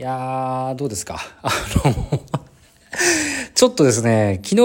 [0.00, 1.20] いやー、どうですか？
[1.44, 1.50] あ
[1.84, 1.92] の
[3.54, 4.62] ちょっとですね、昨日、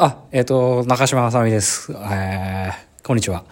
[0.00, 1.90] あ、えっ、と、中島あさみです。
[1.92, 2.72] えー、
[3.06, 3.44] こんにちは。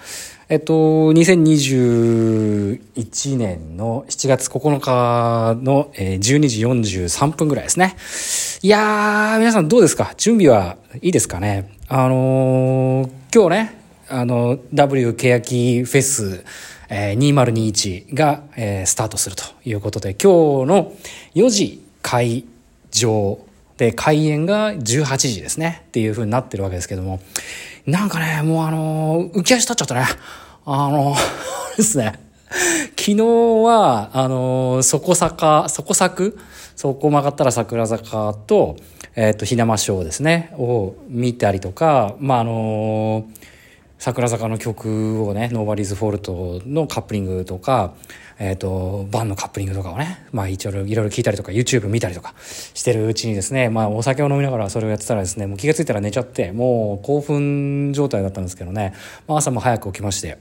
[0.50, 0.74] えっと、
[1.14, 7.96] 2021年の7月9日の、えー、12時43分ぐらいですね。
[8.60, 10.12] いやー、皆さんどうですか？
[10.18, 11.70] 準備はいいですかね？
[11.88, 13.75] あのー、今日ね、
[14.08, 16.44] あの、W ケヤキフェス、
[16.88, 20.92] えー、2021が、えー、スタートするということで、今日の
[21.34, 22.44] 4時会
[22.92, 23.40] 場
[23.76, 25.82] で、開演が18時ですね。
[25.88, 27.20] っていう風になってるわけですけども、
[27.84, 30.04] なんかね、もうあのー、浮き足立っちゃったね。
[30.64, 31.18] あのー、
[31.76, 32.12] ですね。
[32.90, 36.38] 昨日は、あのー、そこ坂、そこ作
[36.76, 38.76] そこ曲がったら桜坂と、
[39.16, 43.55] えっ、ー、と、ひなましょうですね、を見たりとか、まあ、あのー
[43.98, 47.94] 桜坂の曲をね、ノーバリーズフォルトのカップリングとか、
[48.38, 58.92] え、ー、と、バンのカップリングとかをね、まあ一応いろいろ聞いたりとか、YouTube 見たりとかしてるうちにですね、まあお酒を飲みながらそれをやってたらですね、もう気がついたら寝ちゃって、もう興奮状態だったんですけどね、
[59.26, 60.38] まあ朝も早く起きまして、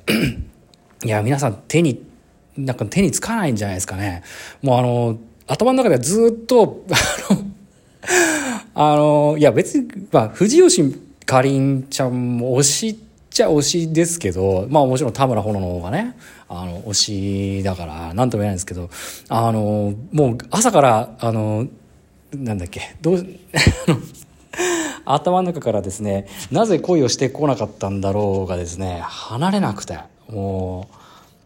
[1.06, 2.04] いや、皆さん手に、
[2.58, 4.24] なんか手につかないんじゃないですかね。
[4.62, 5.18] もうあの、
[5.48, 7.46] 頭の中ではずっと、 あの、
[8.74, 13.00] あの、いや別に、まあ、藤吉かりんちゃんも推し
[13.36, 16.16] ちゃ推しですけど、まあもちろん田村炎の方がね、
[16.48, 18.90] あの、推しだから、なんとも言えないんですけど、
[19.28, 21.68] あの、もう朝から、あの、
[22.34, 23.26] なんだっけ、どう、
[25.04, 30.00] 頭の中からですね、なぜ恋をしてこなかったんだろうがですね、離れなくて、
[30.30, 30.88] も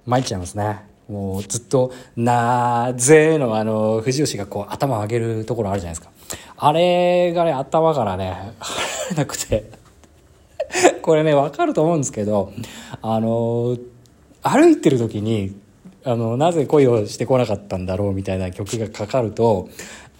[0.05, 0.81] う、参っちゃいますね。
[1.09, 6.11] もうずっと、なぜのあの、藤吉がこう頭上げるところあるじゃないですか。
[6.55, 9.78] あれがね、頭からね、離れなくて、
[11.01, 12.51] これね、わかると思うんですけど、
[13.01, 13.77] あの、
[14.41, 15.55] 歩いてる時に、
[16.03, 19.69] あの、なぜ恋をしてこなかったんだろうみたいな曲がかかると、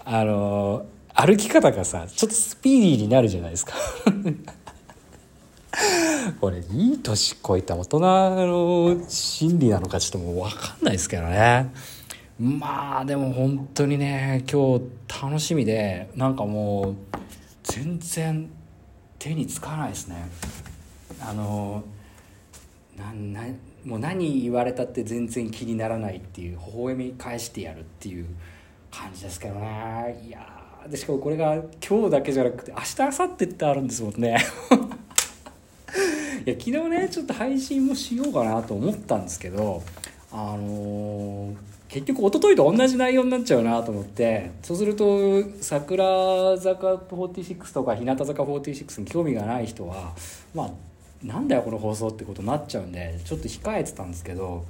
[0.04, 3.74] あの、歩き方がさ、ちょっとスピーディーになるじゃないですか。
[6.40, 11.72] これ、いい年こいた大人の心理なのかちょっともうわかんないですけどね。
[12.38, 14.84] まあ、でも本当にね、今日
[15.22, 16.94] 楽しみで、なんかもう、
[17.62, 18.48] 全然
[19.20, 20.28] 手につかないですね。
[21.20, 21.84] あの
[22.96, 23.42] なな
[23.84, 28.26] もう何言われたって全然気にならないっていう微笑み返してやるっていう
[28.90, 30.24] 感じですけどね。
[30.26, 30.40] いや
[30.88, 34.38] でしかもこれが今日だけじゃなくて明日明後日ってあるんですもんね。
[36.46, 39.82] いや昨日ねちょっと配信もしようかなと思ったんですけど
[40.32, 41.56] あのー
[41.90, 50.12] 結局一昨日と同じ内容になっちゃうなと思ってそうすると桜坂46とか日向坂46に興味がない人は
[50.54, 50.70] まあ
[51.26, 54.64] なんだよこの放送ってことになっちゃうんでちょっと控えてたんですけど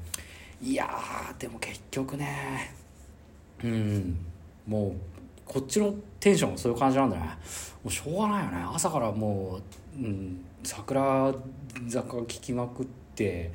[0.63, 0.89] いや
[1.39, 2.75] でも結局ね
[3.63, 4.17] うん
[4.67, 4.93] もう
[5.45, 7.23] こっちのテンションそういう感じなんだね。
[7.83, 8.65] もうしょうがないよね。
[8.73, 9.59] 朝からも
[9.99, 11.35] う、うん、桜
[11.89, 13.51] 坂聴きまくって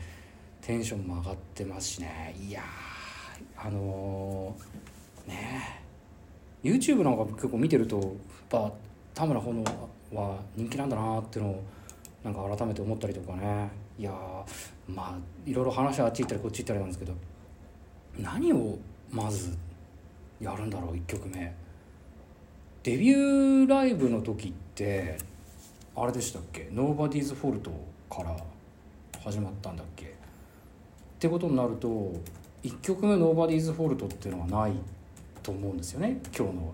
[0.62, 2.36] テンションも上がってますしね。
[2.38, 2.95] いやー
[3.58, 5.82] あのー、ね
[6.64, 8.08] YouTube なんか結構見てるとやっ
[8.50, 8.72] ぱ
[9.14, 9.64] 田村炎
[10.14, 11.64] は人気なんだなっていうのを
[12.24, 13.70] なんか改めて思ったりとかね。
[13.98, 14.12] いや
[14.88, 17.14] まあいろいろ話はあっち行ったりこっち行ったりなんですけど
[18.20, 18.78] 何を
[19.10, 19.58] まず
[20.42, 21.54] やるんだろう1曲目。
[22.84, 25.18] デビューライブの時って
[25.96, 27.72] あれでしたっけ「Nobody's Fault」
[28.14, 28.36] から
[29.24, 30.06] 始まったんだっけ？
[30.06, 30.10] っ
[31.20, 32.12] てことになると
[32.66, 34.74] 1曲目「Nobody's Fault」っていうのはない
[35.44, 36.74] と思うんですよね今日の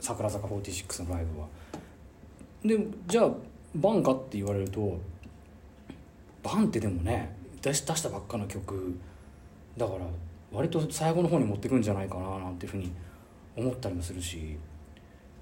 [0.00, 1.48] 桜坂46のライブは。
[2.64, 3.30] でじゃあ
[3.74, 4.98] バンかって言われると
[6.42, 8.96] バンってでもね出したばっかの曲
[9.76, 10.00] だから
[10.52, 12.92] 割と最後の方に持ってくんじゃないかななんていうふうに
[13.56, 14.56] 思ったりもするし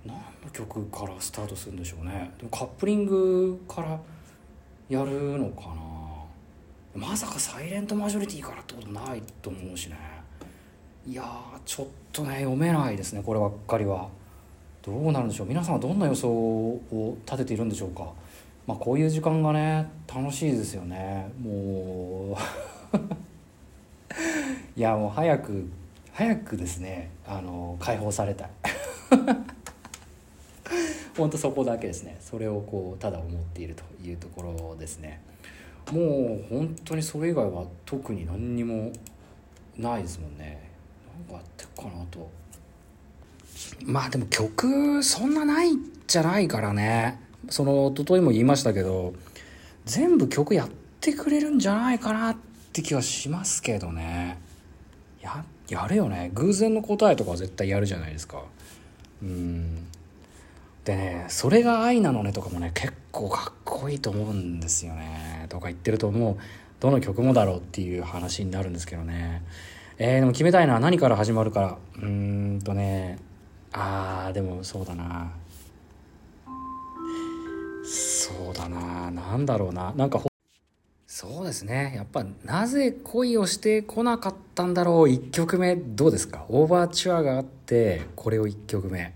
[0.06, 4.00] 何の曲からスタートするんでしょうねでもカップリングから
[4.88, 5.89] やるのかな
[6.94, 9.96] まさかサイレントマジョリティからってことないと思うしね。
[11.06, 11.24] いや
[11.64, 14.08] ちょっとね読めないですねこればっかりは。
[14.82, 15.46] どうなるんでしょう。
[15.46, 18.10] 皆さんはどんな予想を立てているんでしょうか。
[18.66, 21.30] まあこういう時間がね楽しいですよね。
[21.40, 22.36] もう。
[24.76, 25.70] いやもう早く
[26.12, 27.10] 早くですね。
[27.26, 28.50] あの解放されたい。
[31.16, 32.16] 本当そこだけですね。
[32.20, 35.20] それをこうただ思っているというところですね。
[35.92, 38.92] もう本当にそれ以外は特に何にも
[39.76, 40.70] ないですもんね。
[41.28, 42.30] 何かあってかなと。
[43.84, 45.70] まあでも曲そんなない
[46.06, 47.20] じゃないからね。
[47.48, 49.14] その一昨日も言いましたけど
[49.86, 50.68] 全部曲やっ
[51.00, 52.36] てくれるんじゃないかなっ
[52.72, 54.38] て気はしますけどね。
[55.20, 56.30] ややるよね。
[56.34, 58.42] 偶然の答えとかは絶対やるじゃないですか。
[59.22, 59.86] うん。
[60.84, 65.46] でね「それが愛なのね」とかもね結構かっこいいと思うんですよね。
[65.48, 66.36] とか言ってるともう。
[66.80, 69.42] どの曲もだろうっていう話になるんですけどね。
[69.98, 71.76] えー、でも決めたいのは何から始まるから。
[71.96, 73.18] うーんとね。
[73.72, 75.30] あーでもそうだな。
[77.84, 79.10] そうだな。
[79.10, 79.92] 何だろうな。
[79.94, 80.22] なんか
[81.06, 81.92] そうですね。
[81.96, 84.96] やっぱなぜ恋をしてこなかったんだろう。
[85.04, 86.46] 1曲目どうですか？
[86.48, 89.12] オーバーチュアがあってこれを1曲目。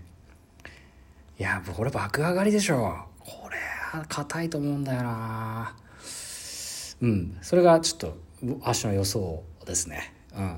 [1.37, 2.97] いやこれ爆上がりでしょ。
[3.19, 3.57] これ
[3.99, 5.75] は硬いと思うんだよな。
[7.01, 7.37] うん。
[7.41, 8.17] それがちょっと
[8.63, 10.13] 足の予想ですね。
[10.35, 10.57] うん。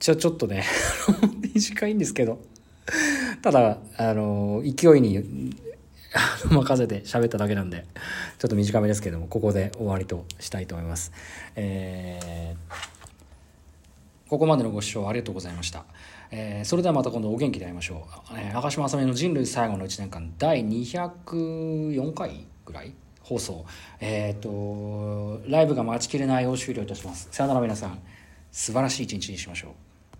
[0.00, 0.64] じゃあちょっとね
[1.54, 2.40] 短いんですけど。
[3.42, 5.54] ただあの勢いに
[6.50, 7.86] 任せて喋っただけなんで
[8.38, 11.12] ちょっと短めですけどもここで終わりとしたいと思います。
[11.56, 15.84] えー、ここまでのご視聴ありがとうございました、
[16.30, 23.64] えー、それではまた今度お元気で会いましょう、えー、赤島あさみの人類最後の1年間第204回ぐらい放送。
[24.00, 27.28] えっ、ー、とライブが待ちきれないを終了いたします。
[27.30, 28.00] さよなら皆さん
[28.50, 29.89] 素晴らしい一日にしましょう。